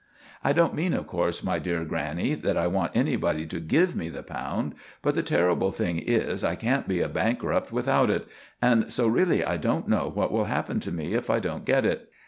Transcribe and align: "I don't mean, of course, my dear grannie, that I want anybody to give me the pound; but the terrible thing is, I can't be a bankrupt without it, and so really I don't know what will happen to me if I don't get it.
"I 0.43 0.51
don't 0.51 0.73
mean, 0.73 0.93
of 0.95 1.05
course, 1.05 1.43
my 1.43 1.59
dear 1.59 1.85
grannie, 1.85 2.33
that 2.33 2.57
I 2.57 2.65
want 2.65 2.93
anybody 2.95 3.45
to 3.45 3.59
give 3.59 3.95
me 3.95 4.09
the 4.09 4.23
pound; 4.23 4.73
but 5.03 5.13
the 5.13 5.21
terrible 5.21 5.71
thing 5.71 5.99
is, 5.99 6.43
I 6.43 6.55
can't 6.55 6.87
be 6.87 7.01
a 7.01 7.07
bankrupt 7.07 7.71
without 7.71 8.09
it, 8.09 8.27
and 8.63 8.91
so 8.91 9.07
really 9.07 9.43
I 9.45 9.57
don't 9.57 9.87
know 9.87 10.09
what 10.11 10.31
will 10.31 10.45
happen 10.45 10.79
to 10.79 10.91
me 10.91 11.13
if 11.13 11.29
I 11.29 11.39
don't 11.39 11.65
get 11.65 11.85
it. 11.85 12.09